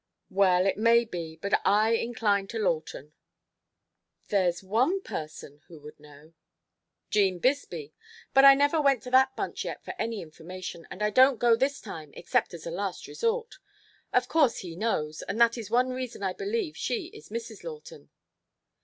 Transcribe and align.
"Well, 0.31 0.65
it 0.65 0.77
may 0.77 1.05
be, 1.05 1.35
but 1.35 1.53
I 1.63 1.91
incline 1.91 2.47
to 2.47 2.57
Lawton" 2.57 3.13
"There's 4.29 4.63
one 4.63 5.03
person 5.03 5.61
would 5.69 5.99
know" 5.99 6.33
"'Gene 7.11 7.37
Bisbee. 7.37 7.93
But 8.33 8.43
I 8.43 8.55
never 8.55 8.81
went 8.81 9.03
to 9.03 9.11
that 9.11 9.35
bunch 9.35 9.63
yet 9.63 9.85
for 9.85 9.93
any 9.99 10.23
information, 10.23 10.87
and 10.89 11.03
I 11.03 11.11
don't 11.11 11.37
go 11.37 11.55
this 11.55 11.79
time 11.79 12.15
except 12.15 12.55
as 12.55 12.65
a 12.65 12.71
last 12.71 13.05
resort. 13.05 13.59
Of 14.11 14.27
course 14.27 14.57
he 14.57 14.75
knows, 14.75 15.21
and 15.21 15.39
that 15.39 15.55
is 15.55 15.69
one 15.69 15.89
reason 15.89 16.23
I 16.23 16.33
believe 16.33 16.75
she 16.75 17.09
is 17.13 17.29
Mrs. 17.29 17.63
Lawton. 17.63 18.09